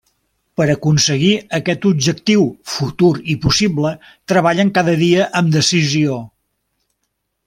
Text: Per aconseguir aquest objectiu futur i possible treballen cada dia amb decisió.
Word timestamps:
Per 0.59 0.65
aconseguir 0.75 1.33
aquest 1.57 1.83
objectiu 1.89 2.47
futur 2.77 3.11
i 3.35 3.37
possible 3.45 3.91
treballen 4.33 4.73
cada 4.79 4.97
dia 5.03 5.29
amb 5.43 5.53
decisió. 5.61 6.17